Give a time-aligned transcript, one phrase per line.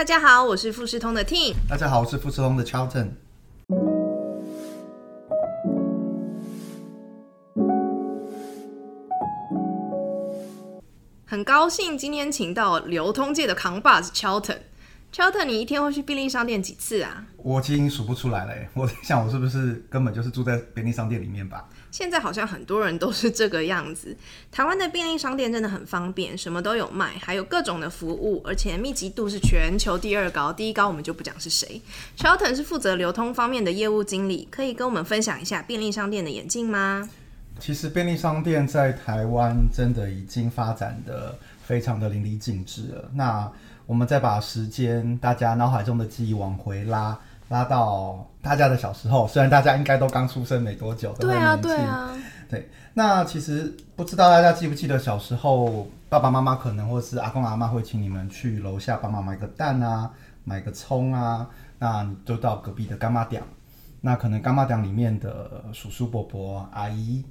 [0.00, 1.52] 大家好，我是富士通的 Team。
[1.68, 3.10] 大家好，我是富士通的 Charlton。
[11.26, 14.60] 很高兴今天请到流通界的扛把子 Charlton。
[15.12, 17.26] Charlton，你一天会去便利商店几次啊？
[17.36, 21.68] 我已经数不出来了，我在想我是不是根本就是住在便利商店里面吧？
[21.90, 24.16] 现在好像很多人都是这个样子。
[24.50, 31.80] 台湾的便利商店真的很方便，什么都有卖，还有各种的服务，而且密集度是全球第二高，第一高我们就不讲是谁。
[32.16, 37.08] ，Chelton 是负责流通方面的业务经理，可以跟我们分享一下便利商店的演进吗？
[37.58, 43.10] 其实便利商店在台湾真的已经发展的非常的淋漓尽致了。
[43.12, 43.52] 那
[43.84, 47.18] 我们再把时间，大家脑海中的记忆往回拉，
[47.50, 49.26] 拉到大家的小时候。
[49.26, 51.76] 虽然大家应该都刚出生没多久，都对啊，很年轻。
[51.76, 52.16] 对啊，
[52.48, 60.10] 对，那其实不知道大家记不记得小时候，爸爸妈妈可能或是阿公阿妈会请你们去楼下帮忙买个蛋啊，
[60.44, 61.46] 买个葱啊，
[61.78, 63.42] 那你就到隔壁的干妈店。
[64.00, 67.22] 那可能干妈店里面的叔叔伯伯、阿姨、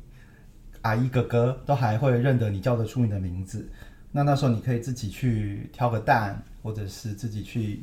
[0.84, 3.68] 阿姨哥哥都还会认得你，叫得出你的名字。
[4.12, 7.82] 那那时候你可以自己去挑个蛋，或者是自己去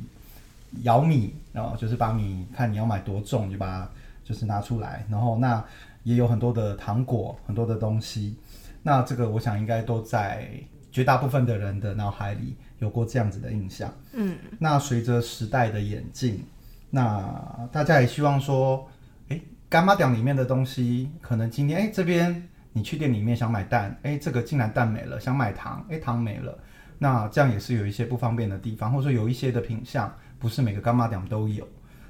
[0.83, 3.89] 舀米，然后就是把米看你要买多重，就把它
[4.23, 5.63] 就是拿出来，然后那
[6.03, 8.37] 也有很多的糖果，很多的东西。
[8.83, 10.49] 那这个我想应该都在
[10.91, 13.93] 绝大部分的人的脑海里有过这样子的印象。
[14.13, 16.45] 嗯，那随着时代的演进，
[16.89, 18.87] 那大家也希望说，
[19.29, 26.57] 哎，干妈店里面的东西，可能今天哎这边你去店里面想买蛋，哎这个竟然蛋没了，想买糖，哎糖没了，
[26.97, 31.67] 那这样也是有一些不方便的地方，或者说有一些的品相不是每个干妈店都有。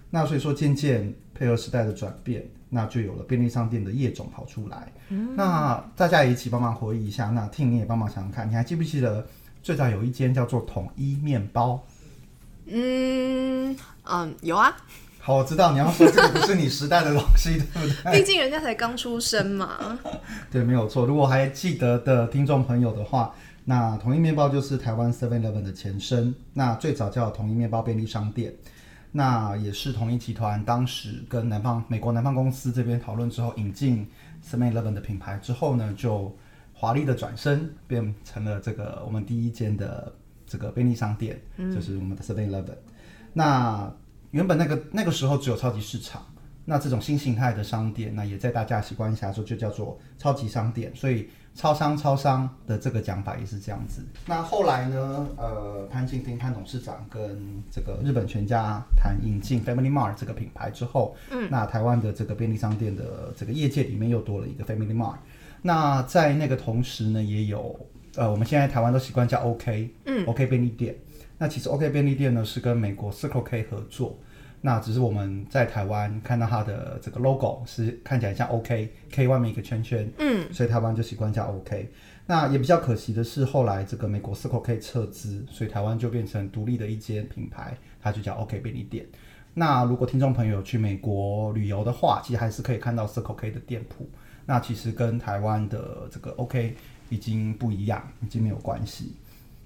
[0.09, 4.91] 那所以说渐渐配合时代的转变，那就有了便利商店的业种跑出来。
[5.35, 9.27] 那大家也一起帮忙回忆一下，那听你也帮忙想想看，你还记不记得
[9.61, 11.83] 最早有一间叫做统一面包？
[12.67, 14.75] 嗯嗯，有啊，
[15.19, 18.19] 好，我知道你要说这个不是你时代的东西， 对不对？
[18.19, 19.99] 毕竟人家才刚出生嘛。
[20.51, 21.05] 对，没有错。
[21.05, 23.33] 如果还记得的听众朋友的话，
[23.69, 28.53] 那统一面包就是台湾 Seven Eleven 的前身，那最早叫统一面包便利商店，
[29.11, 34.07] 那也是统一集团当时跟南方美国南方公司这边讨论之后，引进
[34.41, 36.33] Seven Eleven 的品牌之后呢，就
[36.71, 42.77] 华丽的转身变成了这个我们第一间的这个便利商店，就是我们的 Seven Eleven。
[43.33, 43.93] 那
[44.31, 46.25] 原本那个那个时候只有超级市场，
[46.63, 54.05] 那这种新形态的商店，那也在大家习惯下说就叫做超级商店，所以超商超商的这个讲法也是这样子。
[54.27, 57.19] 那后来呢，呃，潘敬斌潘董事长跟
[57.71, 65.15] 这个日本全家谈引进 Family Mart 这个品牌之后，嗯，那台湾的这个便利商店的这个业界里面又多了一个 Family Mart。
[65.63, 67.75] 那在那个同时呢，也有
[68.15, 70.95] 呃，我们现在台湾都习惯叫 OK，嗯，OK 便利店。
[71.39, 74.17] 那其实 OK 便利店呢是跟美国 Circle K 合作，
[74.61, 81.89] 那只是我们在台湾看到它的这个 logo 是看起来像 OK，K 外面一个圈圈，嗯，所以台湾就习惯叫 OK。
[82.25, 89.05] 那也比较可惜的是，后来这个美国 Circle K 撤资，所以台湾就变成独立的一间品牌，它就叫 OK 便利店。
[89.53, 94.09] 那如果听众朋友去美国旅游的话，其实还是可以看到 Circle K 的店铺。
[94.45, 96.75] 那其实跟台湾的这个 OK
[97.09, 99.15] 已经不一样，已经没有关系。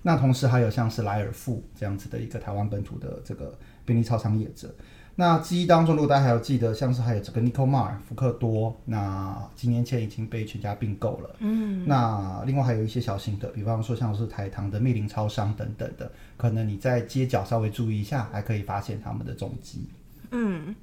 [0.04, 4.74] 那同时还有像是莱尔富这样子的一个台湾本土的这个便利超商业者。
[5.14, 11.36] 那记忆当中，如果大家还有记得，像是还有这个 Nico Mar 福克多，那几年前已经被全家并购了。
[11.40, 11.86] 嗯。
[11.86, 19.86] 那另外还有一些小型的，比方说像是台糖的密林超商等等的，可能你在街角稍微注意一下，还可以发现他们的踪迹。
[20.32, 20.74] 嗯，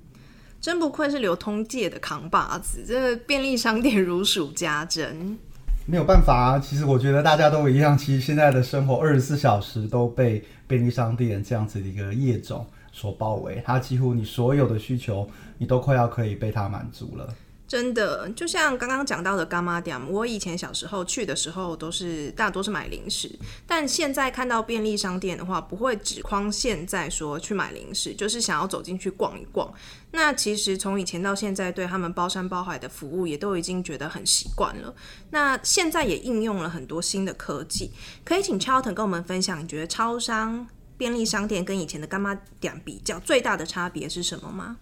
[0.61, 5.39] 真不愧是流通界的扛把子，这个便利商店如数家珍。
[5.87, 7.97] 没有办法啊，其实我觉得大家都一样。
[7.97, 12.67] 其实现在的生活二十四小时都被便利商店这样子的一个业种
[12.99, 17.33] 所包围，它几乎你所有的需求，你都快要可以被它满足了。
[17.69, 23.31] 真的，就像刚刚讲到的干妈店，我以前小时候去的时候都是大多是买零食，
[23.67, 29.71] 但现在看到便利商店的话，不会只框现在说去买零食，就是想要走进去逛一逛。
[30.13, 34.95] 那其实从以前到现在，对他们包山包海的服务也都已经觉得很习惯了。
[35.29, 37.91] 那现在也应用了很多新的科技，
[38.25, 40.67] 可以请 chalton 跟我们分享，你觉得超商、
[40.99, 44.77] 便利商店跟以前的干妈店比较最大的差别是什么吗？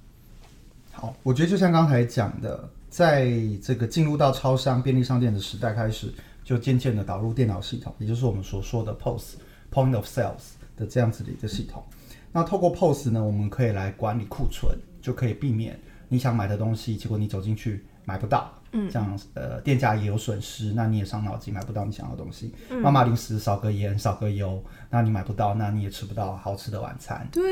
[0.91, 3.31] 好，我觉得就像刚才讲的，在
[3.63, 6.11] 这个进入到超商、便利商店的时代开始，
[6.43, 9.37] 就渐渐的导入电脑系统，也就是我们所说的 POS
[9.71, 11.85] (Point of Sales) 的这样子的一个系统。
[12.33, 15.79] 那透过 POS 呢，我们可以来管理库存，就可以避免
[16.09, 22.55] 你想买的东西，结果你走进去买不到，嗯，这样呃店家也有损失，那你也伤脑筋买不到你想要的东西。
[22.83, 27.27] 妈妈零食少个盐少个油，那你买不到，那你也吃不到好吃的晚餐。
[27.33, 27.43] 对，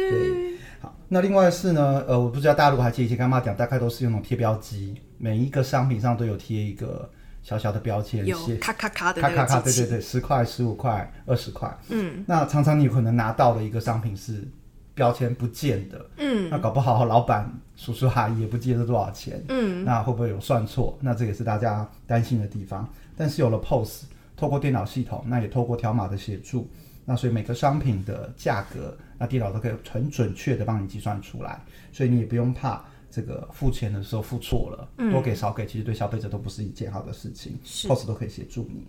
[0.80, 7.10] 好，那另外是呢，呃，我不知道大家如果还记得以前干妈讲，大概都是用那种贴标机，每一个商品上都有贴一个
[7.42, 11.74] 小小的标签，有写咔咔咔的咔咔咔，对对对，十块、十五块、二十块。
[11.88, 14.46] 嗯，那常常你有可能拿到的一个商品是
[14.94, 20.96] 标签不见的，嗯，那搞不好老板叔叔阿姨也不记得多少钱，嗯，那会不会有算错？
[21.00, 22.88] 那这也是大家担心的地方。
[23.16, 24.04] 但是有了 POS，
[24.36, 26.68] 透过电脑系统，那也透过条码的协助，
[27.04, 31.60] 那所以每个商品的价格，那电脑都可以很准确的帮你计算出来，
[31.92, 32.84] 所以你也不用怕。
[33.10, 37.56] 这个付钱的时候付错了，多给少给，其实对消费者都不是一件好的事情。
[37.62, 38.84] POS 都可以协助你。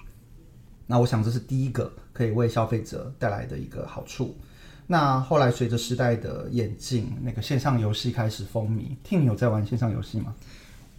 [0.88, 4.36] 那我想这是第一个可以为消费者带来的一个好处。
[4.88, 8.96] 那后来随着时代的演进，那个线上游戏开始风靡。
[9.04, 10.36] 听你有在玩线上游戏吗？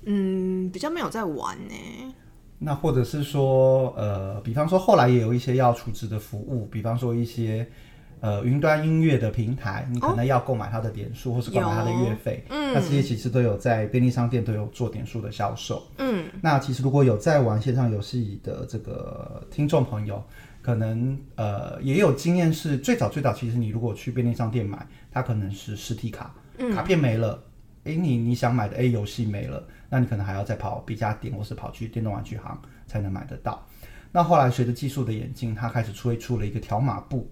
[0.04, 2.14] 嗯，比较没有在玩呢。
[2.58, 7.66] 那或者是说，呃，比方说后来也有一些要储值的服务，比方说一些
[8.20, 12.42] 呃云端音乐的平台，你可能要购买它的点数，或是购买它的月费。
[12.48, 15.86] 嗯，那这些其实都有在便利商店都有做点数的销售。
[15.98, 20.22] 嗯，那其实如果有在玩线上游戏的这个听众朋友，
[20.66, 26.34] 可能呃也有经验是，最早最早其实你如果去便利商店买，它可能是实体卡，
[26.74, 27.40] 卡片没了，
[27.84, 33.64] 诶，你你想买的 A 游戏没了，那你可能还要再跑 B 家店，或是跑去电动玩具行才能买得到。
[34.10, 37.30] 那后来随着技术的演进，它开始推出了一个条码布。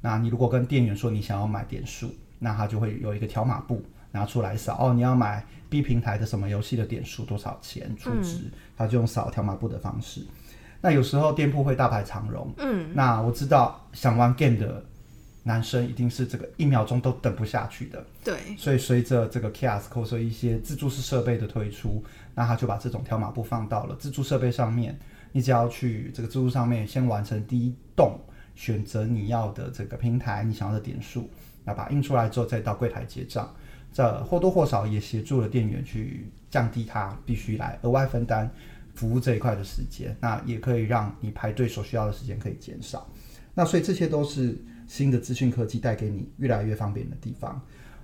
[0.00, 4.78] 那你如果跟店员说你想要买点数，那他就会有一个条码布拿出来扫。
[4.80, 10.24] 哦，你要买 B 平台的什么游戏的点数多少钱出值，他就用扫条码布的方式。
[10.80, 14.84] 那有时候店铺会大排长龙，嗯，那我知道想玩 game 的
[15.42, 22.02] 男生一定是这个一秒钟都等不下去的，对，所以随着这个 kiosk 或者说一些自助式设备的推出，
[22.34, 24.98] 那他就把这种条码布放到了自助设备上面。
[25.32, 28.18] 你只要去这个自助上面先完成第一栋，
[28.54, 31.28] 选择你要的这个平台，你想要的点数，
[31.62, 33.54] 那把它印出来之后再到柜台结账，
[33.92, 38.50] 这或多或少也协助了店员去降低他必须来额外分担
[38.96, 43.06] 服务这一块的时间，那也可以让你排队所需要的时间可以减少。
[43.54, 44.56] 那所以这些都是
[44.88, 47.60] 新的资讯科技带给你越来越方便的地方。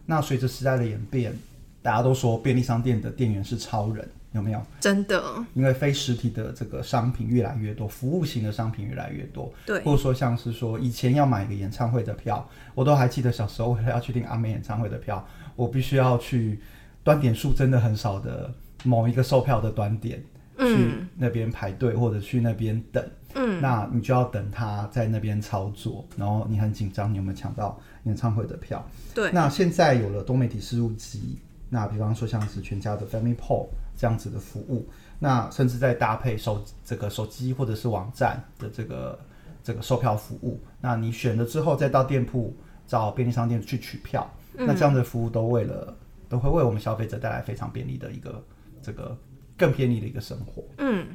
[0.07, 1.37] 那随着时代的演变，
[1.83, 4.63] 大家都说便利商店的店员是超人，有没有？
[4.81, 5.23] 真的，
[5.55, 9.53] 因为非实体的这个商品越来越多，服务型的商品越来越多。
[9.67, 15.25] 对，或者说像是说以前要买一个演唱会的票，我都还记得小时候为了要去听阿妹演唱会的票，
[15.55, 16.61] 我必须要去
[17.05, 18.53] 端点数真的很少的
[18.85, 20.23] 某一个售票的端点，
[20.63, 23.05] 去那边排队或者去那边等。
[23.35, 28.87] 嗯，那你就要等他在那边操作，然后你很紧张，你有没有抢到演唱会的票？
[29.15, 31.39] 对，那现在有了多媒体输入机，
[31.71, 34.87] 那比方说像是全家的 Family Pool 这样子的服务，
[35.19, 39.19] 那甚至再搭配手这个手机或者是网站的这个
[39.65, 42.55] 这个售票服务，那你选了之后再到店铺
[42.87, 45.97] 找便利商店去取票，那这样的服务都为了
[46.29, 48.45] 都会为我们消费者带来非常便利的一个
[48.83, 49.17] 这个
[49.63, 50.65] 更便宜的一个生活。
[50.79, 51.07] 嗯。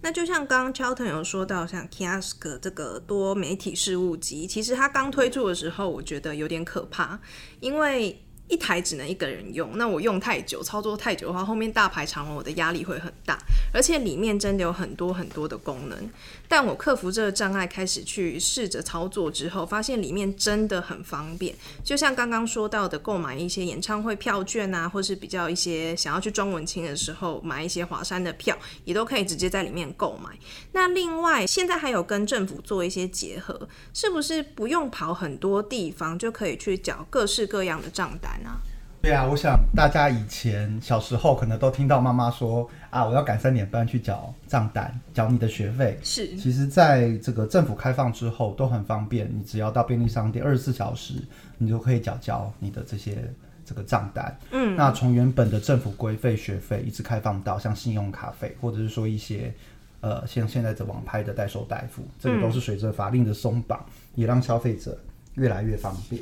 [0.00, 7.18] 那就像刚刚 Charlton 有说到，像 Kiosk 这个多媒体事务机，其实它刚推出的时候，我觉得有点可怕，
[7.58, 13.38] 因为一台只能一个人用，那我用太久，操作太久的话，后面大排长龙，我的压力会很大。
[13.72, 16.10] 而且里面真的有很多很多的功能，
[16.48, 21.54] 但我克服这个障碍，开始去试着操作之后，发现里面真的很方便。
[21.84, 30.30] 就像刚刚说到的，购买一些演唱会票券啊，或是比较一些想要去装文青的时候，买一些华山的票，也都可以直接在里面购买。
[30.72, 38.60] 那另外，现在还有跟政府做一些结合，是不是不用跑很多地方就可以去缴各式各样的账单啊？
[39.00, 45.96] 对啊，我想大家以前小时候可能都听到妈妈说啊，我要赶三点半去缴账单，缴你的学费。
[46.02, 51.14] 是，其实在这个政府开放之后都很方便，你只要到便利商店二十四小时，
[51.58, 53.32] 你就可以缴交你的这些
[53.64, 54.36] 这个账单。
[54.50, 59.54] 嗯，那从原本的政府规费学费，一直开放到像信用卡费，或者是说一些
[60.00, 64.98] 呃像现在的网拍的代收代付，这个都是随着法令的松绑，也让消费者
[65.34, 66.20] 越来越方便。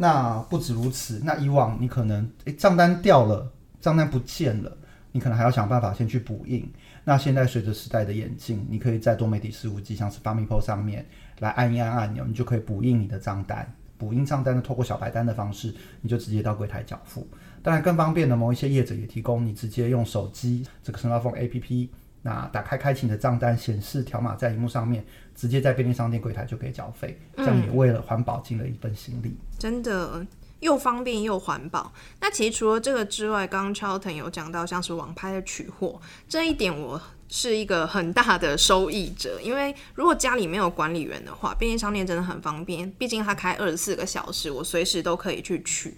[0.00, 4.74] 那不止如此，那以往你可能诶账单掉了，账单不见了，
[5.10, 6.66] 你可能还要想办法先去补印。
[7.04, 11.04] 那现在随着时代的演进，你可以在多媒体事务机，像是 f a m i p o 上面
[11.40, 13.70] 来按一按按钮，你就可以补印你的账单。
[13.96, 17.26] 补印账单呢，透过小白单的方式，你就直接到柜台缴付。
[17.60, 21.88] 当然更方便的，某一些业者也提供你直接用手机这个 smartphone APP。
[22.22, 29.36] 那打开开启你的账单，显示条码在荧幕上面，直接在便利商店柜台就可以缴费，这样也为了环保尽了一份心力。
[29.58, 30.26] 真的，
[30.60, 31.92] 又方便又环保。
[32.20, 39.40] 那其实除了这个之外，刚刚 Charlton 有讲到像是网拍的取货这一点，我是一个很大的受益者。
[39.40, 45.94] 因为如果家里没有管理员的话，便利商店真的很方便，毕竟它开二十四个小时，我随时都可以去取。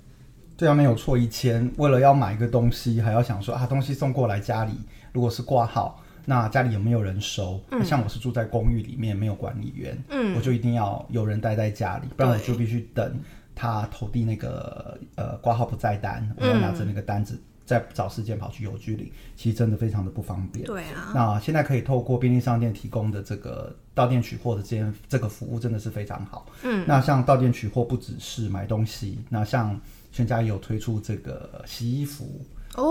[0.57, 1.17] 对啊，没有错。
[1.17, 4.73] 以前为了要买一个东西，还要想说啊，东西送过来家里，
[5.13, 7.61] 如果是挂号，那家里有没有人收？
[7.85, 13.19] 像我是住在公寓里面，没有管理员，嗯，我就一定要有人待在家里，不然我就必须等
[13.53, 20.65] 他投递那个呃挂号不在单，我要拿着那个单子再找时间跑去邮局领，其实真的非常的不方便。
[20.67, 26.47] 对啊，那现在可以透过便利商店提供的这个到店取货的这件这个服务，真的是非常好。
[26.63, 29.77] 嗯，那像到店取货不只是买东西，那像
[30.13, 32.41] 全家也有推出这个洗衣服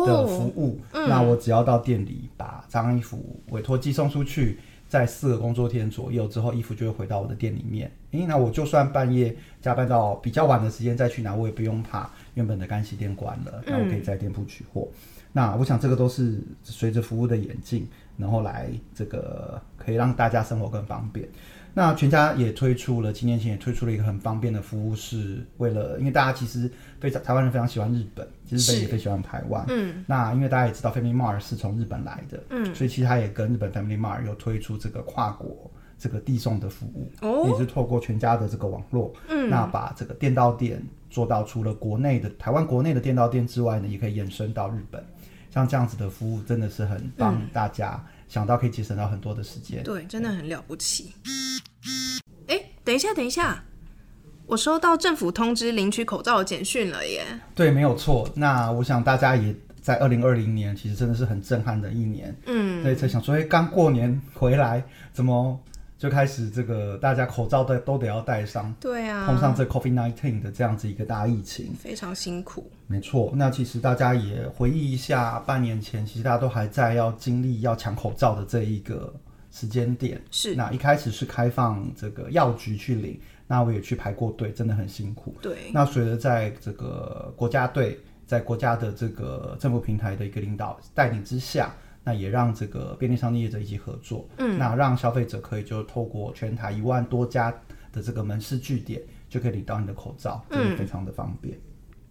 [0.05, 0.79] 的服务。
[0.91, 7.91] 那我只要到店里把脏衣服委托寄送出去，在四个工作天左右之后，衣服就会回到我的店里面。
[8.11, 14.87] 诶，那我就算半夜加班到比较晚的时间再去拿，我也不用怕原本的干洗店关了，那我可以在店铺取货。
[15.31, 21.27] 那我想这个都是随着服务的演进，然后来这个可以让大家生活更方便。
[21.73, 29.63] 那全家也推出了，几年前也推出了一个很方便的服务，是为了因为大家其实非常台湾人非常喜欢日本，其实日本也非常喜欢台湾。
[29.69, 45.03] 嗯，那因为大家也知道 Family Mart 是从日本来的，嗯，所以其实他也跟日本 Family Mart 有推出这个跨国这个递送的服务，哦，也是透过全家的这个网络，嗯，那把这个店到店做到除了国内的台湾国内的店到店之外呢，也可以延伸到日本。
[45.51, 51.11] 像这样子的服务真的是很帮大家想到可以节省到很多的时间，对，真的很了不起。
[52.89, 53.63] 哎，等一下，等一下，
[54.47, 57.23] 我收到政府通知领取口罩的简讯了耶。
[57.53, 58.27] 对，没有错。
[58.33, 62.35] 那我想大家也在二零二零年，其实真的是很震撼的一年。
[62.47, 65.59] 嗯，所以才想说，哎，刚过年回来，怎么？
[65.99, 72.71] 就开始这个，大家口罩都都得要戴上，对啊，碰上这 COVID nineteen 的这样子一个大疫情，非常辛苦。
[72.87, 79.13] 没错，那其实大家也回忆一下，半年前其实大家都还在要经历要抢口罩的这一个
[79.51, 80.21] 时间点。
[80.31, 85.35] 是，那一开始是开放这个药局去领，那我也去排过队，真的很辛苦。
[85.41, 91.73] 对，那随着在这个国家队，在国家的这个政府平台的一个领导带领之下。
[92.01, 97.53] 那也让这个便利商店业者一起合作，嗯，那让消费者可以就透过全台一万多家
[97.91, 101.59] 的这个门市据点，就可以领到你的口罩，真的非常的方便。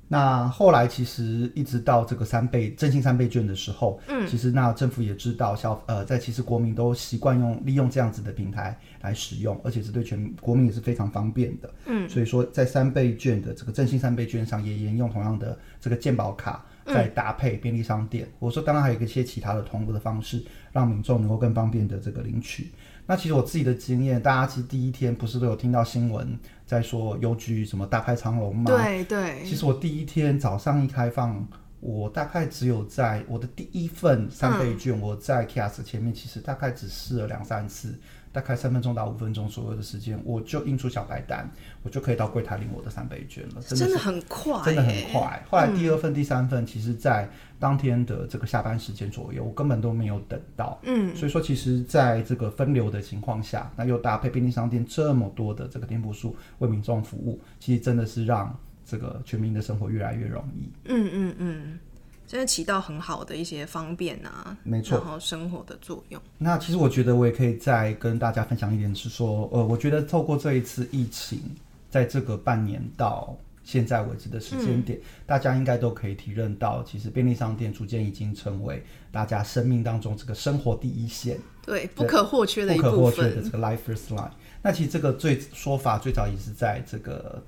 [0.08, 16.64] 那后来其实一直到这个三倍振兴三倍券的时候，嗯，其实那政府也知道消呃，在其实国民都习惯用利用这样子的平台来使用，而且是对全国民也是非常方便的，嗯，所以说在三倍券的这个振兴三倍券上也沿用同样的这个健保卡。
[16.90, 22.70] 再搭配便利商店，我说当然还有一些其他的同步的方式，让民众能够更方便的这个领取。
[23.10, 28.64] 那其实我自己的经验，大家其实第一天不是都有听到新闻在说邮局什么大排长龙吗？
[28.66, 29.42] 对对。
[29.46, 31.48] 其实我第一天早上一开放，
[31.80, 37.98] 我大概只有在我的第一份三倍券，我在 KIOS 前面，其实大概只试了两三次。
[38.30, 41.50] 大概三分钟到五分钟左右的时间，我就印出小白单，
[41.82, 43.62] 我就可以到柜台领我的三倍券了。
[43.62, 45.42] 真的很快，真的很快。
[45.50, 50.78] 后来第二份、第三份，其实在当天的这个下班时间左右，我根本都没有等到。
[50.82, 58.54] 嗯，所以说，其实在这个分流的情况下，那又搭配便利商店这么多的这个店铺数为民众服务，其实真的是让
[58.88, 60.72] 这个全民的生活越来越容易。
[60.86, 61.78] 嗯嗯嗯。
[62.26, 66.20] 真的起到很好的一些方便啊，没错，然后生活的作用。
[66.36, 71.40] 那其实我觉得我也可以再跟大家分享一点，是说，呃，我觉得透过这一次疫情，
[71.88, 82.90] 在这个半年到现在为止的时间点，大家应该都可以体认到，其实便利商店逐渐已经成为大家生命当中这个生活第一线，对，不可或缺的一部分。
[82.92, 84.30] 不可或缺的这个 life first line。
[84.60, 87.42] 那其实这个最说法最早也是在这个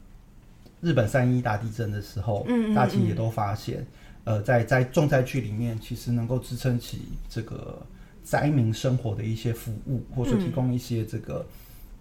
[0.80, 3.86] 日本三一大地震的时候，嗯，大家其实也都发现。
[4.24, 7.84] 呃，在在重灾区里面，其实能够支撑起这个
[8.22, 11.44] 灾民生活的一些服务，或者说提供一些这个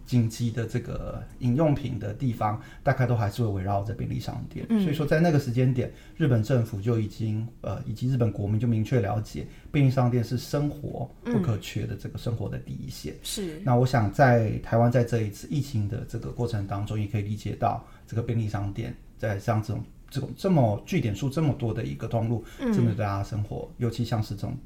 [0.05, 4.67] 紧急的这个饮用品的地方，大概都还是会围绕着便利商店。
[4.67, 13.15] 所以说，在那个时间点，日本政府就已经呃，以及日本国民就明确了解，便利商店是生活不可缺的这个生活的第一线。
[13.23, 13.61] 是。
[13.63, 19.81] 那我想，在台湾在这一次疫情的这个过程当中，也可以理解到，这个便利商店在像这种。
[20.11, 24.57] 这种这么据点数这么多的一个通路，真的大家生活，尤其像是这种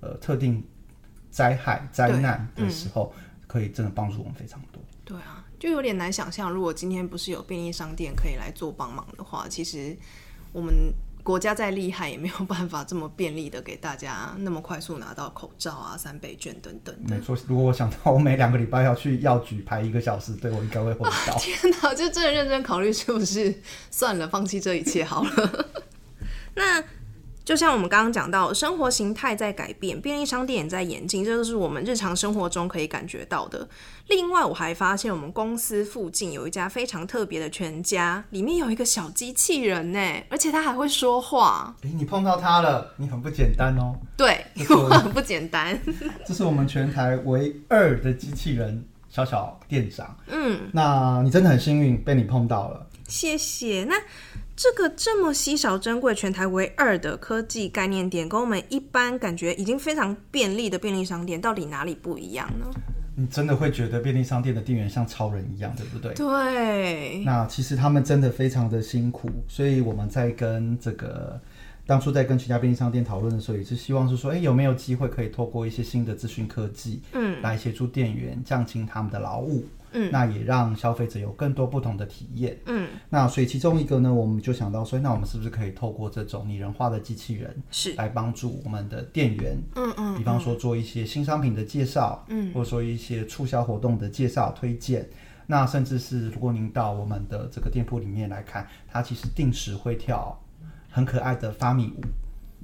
[0.00, 0.62] 呃特定
[1.30, 3.10] 灾害灾难的时候，
[3.46, 4.82] 可以真的帮助我们非常多。
[5.06, 9.96] 对啊，就有点难想象，如果今天不是有便利商店可以来做帮忙的话，其实
[10.52, 10.92] 我们
[11.22, 16.94] 国家再厉害，也没有办法这么便利的给大家那么快速拿到口罩啊、三倍券等等。
[17.08, 21.36] 没错，如果我想到我每两个礼拜要去药局排一个小时，对我应该会昏倒。
[21.40, 25.66] 天哪，就真的认真考虑是不是算了，放弃这一切好了。
[26.54, 26.82] 那
[27.50, 33.68] 就像我们刚刚讲到，生活形态在改变，便利商店也在演进，这就是我们日常生活中可以感觉到的。
[34.06, 41.74] 另外，我还发现我们公司附近有一家非常特别的全家，里面有一个小机器人呢，而且它还会说话。
[41.82, 43.96] 诶，你碰到它了，你很不简单哦。
[44.16, 45.76] 对，我很不简单。
[46.24, 50.16] 这是我们全台唯二的机器人小小店长。
[50.28, 52.86] 嗯，那你真的很幸运被你碰到了。
[53.08, 53.84] 谢谢。
[53.88, 53.96] 那
[54.62, 62.66] 这个这么稀少珍贵、全台唯二的科技概念店，跟我们一般感觉已经非常便利的便利商店，到底哪里不一样呢？
[63.16, 66.12] 你真的会觉得便利商店的店员像超人一样，对不对？
[66.12, 71.40] 对，那其实他们真的非常的辛苦，所以我们在跟这个
[71.86, 95.08] 当初在跟全家便利商店讨论的时候，也是希望是说，哎，有没有机会可以透过一些新的资讯科技，嗯，来协助店员降轻他们的劳务，嗯，那也让消费者有更多不同的体验，嗯，那所以其中一个呢，我们就想到说，那我们是不是可以透过这种拟人化的机器人，是，来帮助我们的店员，嗯嗯，比方说做一些新商品的介绍，嗯，或者说一些促销活动的介绍推荐。
[95.46, 100.40] 那甚至是如果您到我们的这个店铺里面来看，它其实定时会跳
[100.88, 102.00] 很可爱的发米舞。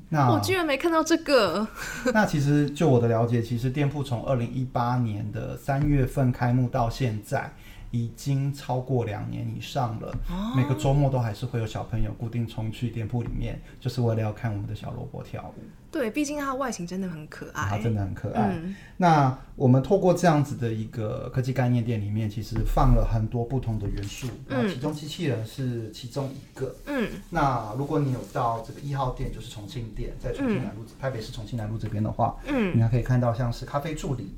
[0.08, 1.66] 那我居然没看到这个，
[2.14, 7.52] 那其实就我的了解，其实店铺从二零一八年的三月份开幕到现在，
[7.90, 10.14] 已经超过两年以上了。
[10.54, 15.62] 每个周末都还是会有小朋友固定冲去店铺里面，就是为了要看我们的小萝卜跳舞。
[15.96, 18.50] 对，毕竟它的外形真的很可爱它爱，真的很可爱。
[18.52, 24.26] 嗯那我们透过这样子的一个科技概念店里面，其实放了很多不同的元素。
[24.48, 26.74] 那其中机器人是其中一个。
[26.86, 34.34] 嗯，那如果你有到这个一号店，就是重庆店，在重庆南路、台北市重庆南路这边的话，嗯，你还可以看到像是咖啡助理，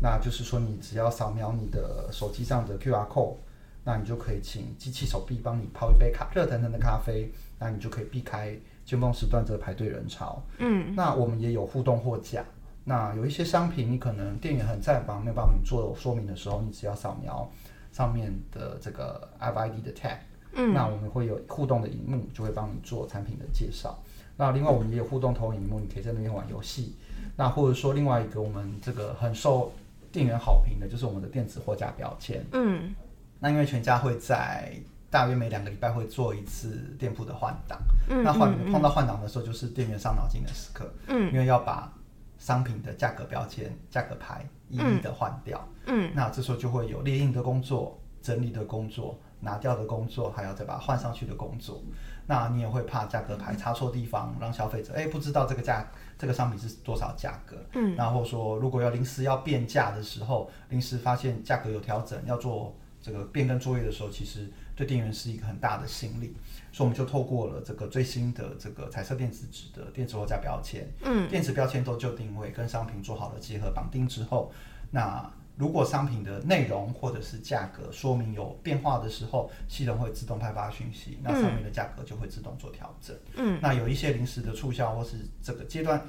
[0.00, 3.34] 那就是说你只要扫描你的手机上的 QR code，
[3.82, 10.42] 那你就可以请机器手臂帮你泡一杯咖热腾腾的咖啡，那你就可以避开尖峰时段这个排队人潮。
[10.58, 12.44] 嗯，那我们也有互动货架。
[12.84, 17.50] 那有一些商品，你可能店员很在忙，没有帮你做说明的时候，你只要扫描
[17.92, 20.18] 上面的这个 FID 的 tag，
[20.52, 23.98] 嗯，那我们会有互动的荧幕，就会帮你做产品的介绍。
[24.36, 26.94] 那另外我们也有互动投影幕，你可以在那边玩游戏。
[27.36, 29.72] 那或者说另外一个我们这个很受
[30.12, 32.44] 店员好评的，就是我们的电子货架标签。
[32.52, 32.94] 嗯，
[33.40, 34.74] 那因为全家会在
[35.14, 41.88] 大约每两个礼拜会做一次店铺的换档，嗯那换碰到换档的时候，就是店员伤脑筋的时刻，嗯，因为要把
[42.36, 51.80] 商品的价格标签、价格牌一一的换掉，嗯，那这时候就会有列印的工作、整理的工作、拿掉的工作，还要再把它换上去的工作。
[52.26, 66.34] 那你也会怕价格牌插错地方，让消费者哎不知道这个价这个商品是多少价格，嗯，然后说如果要临时要变价的时候，临时发现价格有调整，要做这个变更作业的时候，其实对店员是一个很大的心力，
[66.72, 74.52] 所以我们就透过了这个最新的这个彩色电子纸的电子货架标签，嗯，电子标签都就定位跟商品做好了结合绑定之后，
[74.90, 83.16] 那如果商品的内容或者是价格说明有变化的时候，系统会自动派发讯息，那上面的价格就会自动做调整。
[83.36, 86.04] 嗯，那有一些临时的促销或是这个阶段。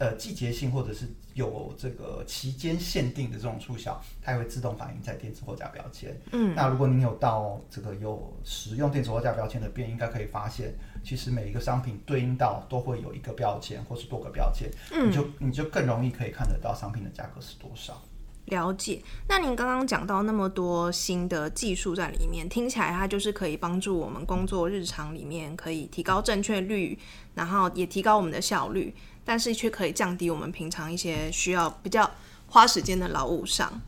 [0.00, 6.18] 呃，季节性或者是有这个期间限定的这种促销，它也会自动反映在电子货架标签。
[6.32, 10.72] 嗯，那如果您有到这个有使用电子货架标签的店，应该可以发现，
[11.04, 18.02] 其实每一个商品对应到都会有一个标签或是多个标签，嗯你就你就更容易可以看得到商品的价格是多少。
[18.50, 19.02] 了解。
[19.28, 26.98] 那您刚刚讲到那么多新的技术在里面，听起来它就是可以帮助我们工作日常里面可以提高正确率，
[27.34, 32.10] 然后也提高我们的效率，但是却可以降低我们平常一些需要比较
[32.48, 33.80] 花时间的劳务上。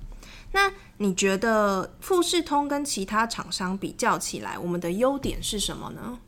[0.52, 6.18] 那你觉得富士通跟其他厂商比较起来，我们的优点是什么呢？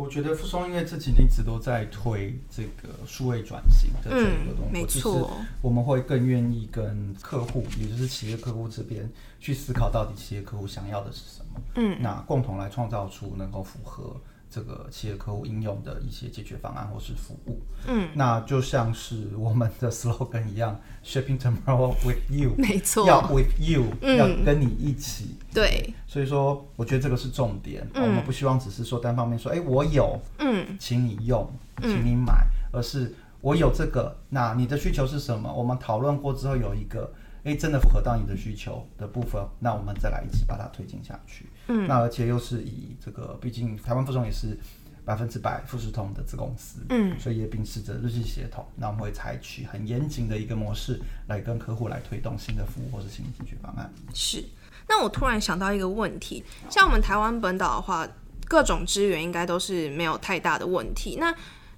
[0.00, 5.24] 我觉得富松因为这几年一直都在推这个数位转型的这个动作，嗯没就是
[5.60, 9.06] 我们会更愿意跟客户，也就是企业客户这边
[9.38, 14.16] 去思考到底企业客户想要的是什么，嗯，那共同来创造出能够符合
[14.50, 24.16] 这个企业客户应用的一些解决方案或是服务，嗯，那就像是我们的 slogan 一样，Shipping tomorrow with you，没错，要 with you，、嗯。
[24.16, 25.36] 要跟你一起。
[25.54, 27.86] 对，所以说，我觉得这个是重点。
[27.94, 31.48] 我们不希望只是说单方面说，哎、我有，嗯，请你用，
[31.82, 35.52] 请你买，而是我有这个，那你的需求是什么？
[35.52, 37.12] 我们讨论过之后有一个，
[37.44, 41.46] 哎，真的符合到你的需求的部分，那我们再来一起把它推进下去。
[41.68, 44.58] 嗯，那而且又是以这个，毕竟台湾副总也是
[45.04, 53.90] 百分之百富士通的子公司，嗯，所以也秉持着日系协同，那我们会采取很严谨的一个模式来跟客户来推动新的服务或是新的解决方案。
[54.12, 54.44] 是。
[54.88, 58.06] 那我突然想到一个问题，像我们台湾本岛的话，
[58.46, 61.16] 各种资源应该都是没有太大的问题。
[61.20, 61.32] 那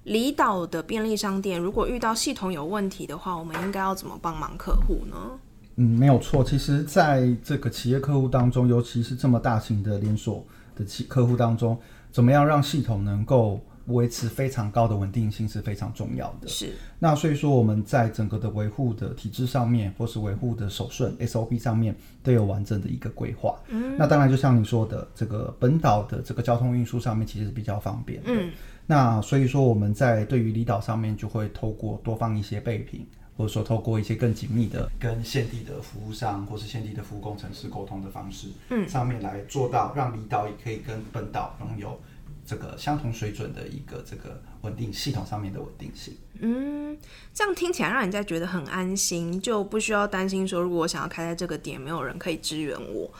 [0.05, 5.39] 离岛的便利商店如果遇到系统有问题的话，我们应该要怎么帮忙客户呢？
[5.75, 6.43] 嗯，没有错。
[6.43, 11.77] 其实，在这个企业客户当中，尤其是这么大型的连锁的企客户当中，
[12.11, 16.47] 怎么样让系统能够维持非常高的稳定性是非常重要的。
[16.47, 16.73] 是。
[16.99, 23.59] 那所以说，我们在整个的维护的体制上面，或是维护的手顺 SOP 上面，都有完整的一个规划。
[23.69, 23.97] 嗯。
[23.97, 28.21] 那当然，就像你说的，这个本岛的这个交通运输上面，其实是比较方便。
[28.25, 28.51] 嗯。
[28.85, 33.07] 那所以说，我们在对于离岛上面，就会透过多放一些备品。
[33.35, 41.99] 或者说，透过一些更紧密的跟现地的服务商，或是现地的服务工程师沟通的方式，嗯，上面来做到让离岛也可以跟本岛拥有
[42.45, 46.15] 这个相同水准的一个这个稳定系统上面的稳定性。
[46.39, 46.97] 嗯，
[47.33, 53.11] 这样听起来让人家觉得很安心，就不需要担心说，如果我想要开在这个点，没有人可以支援我。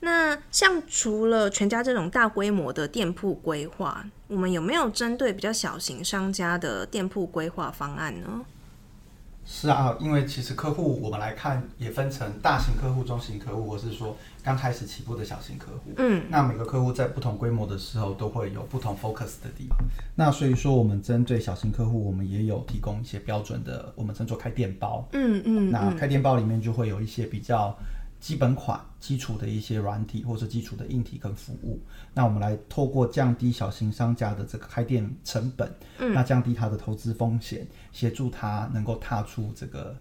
[0.00, 8.44] 那像除了全家这种大规模的店铺规划，我们有没有针对比较小型商家的店铺规划方案呢？
[9.46, 15.92] 是啊，因为其实客户我们来看也分成大型客户、中型客户，或是说刚开始起步的小型客户。
[15.98, 19.78] 嗯，那每个客户在不同规模的时候都会有不同 focus 的地方。
[20.16, 25.08] 那所以说，我们针对小型客户，我们也有提供一些标准的，我们称作开店包。
[25.12, 27.76] 嗯嗯，那开店包里面就会有一些比较。
[28.18, 31.80] 基本款、基础的一些软体或者基础的硬体跟服务，
[32.14, 39.96] 那我们来透过降低小型商家的这个开店成本，嗯，那降低他的投资风险，协助他能够踏出这个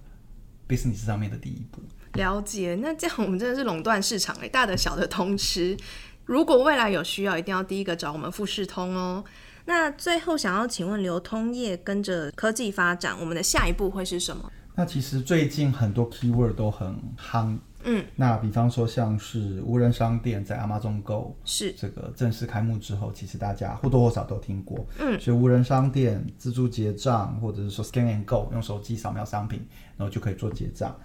[0.68, 1.82] business 上面的第一步。
[2.14, 5.78] 了解，那这样我们真的是垄断市场诶，大的小的通吃。
[6.24, 9.24] 如果未来有需要，一定要第一个找我们富士通哦。
[9.66, 14.52] 那最后想要请问，流通业跟着科技发展，我们的下一步会是什么？
[14.76, 17.58] 那其实最近很多 keyword 都很夯。
[17.86, 24.86] 嗯，那比方说像是无人商店在 Amazon Go 是这个正式开幕之后，其实大家或多或少都听过。
[25.00, 29.66] 嗯，所以无人商店自助结账，或者是说 Scan and Go 用手机扫描商品，
[29.98, 30.96] 然后就可以做结账。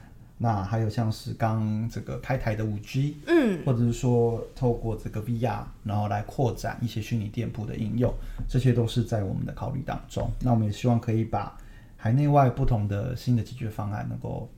[0.43, 8.11] 那还有像是刚这个开台的五 G，嗯，或者是说透过这个 VR，然后来扩展一些虚拟店铺的应用，
[8.49, 10.31] 这些都是在我们的考虑当中。
[10.41, 11.55] 那我们也希望可以把
[11.95, 14.51] 海内外不同的新的解决方案，能够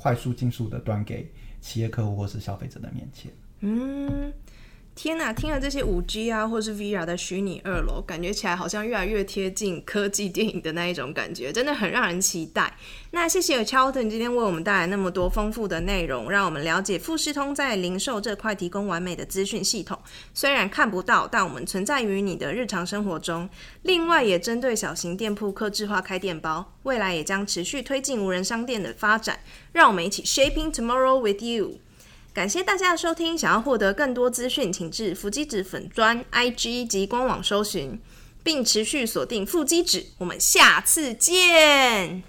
[0.00, 1.30] 快速、迅速的端给。
[1.62, 4.32] 企业客户或是消费者的面前，嗯，
[4.96, 5.32] 天哪！
[5.32, 12.76] 听了这些五 G 啊，或是 VR 的虚拟二楼，感觉起来好像越来越贴近科技电影的那一种感觉，真的很让人期待。
[13.12, 19.98] 那谢谢 Charlton 今天为我们带来那么多丰富的内容，让我们了解富士通在零售这块提供完美的资讯系统。
[20.34, 23.48] 虽然看不到，但我们存在于你的日常生活中。
[23.82, 29.40] 另外，也针对小型店铺客制化开店包，未来也将持续推进无人商店的发展。
[29.72, 31.78] 让我们一起 shaping tomorrow with you。
[32.32, 38.00] 感谢大家的收听，想要获得更多资讯，请至腹肌指粉砖 IG 及官网搜寻，
[38.44, 40.06] 并持续锁定腹肌指。
[40.18, 42.22] 我们下次见。